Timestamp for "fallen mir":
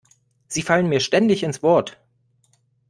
0.63-0.99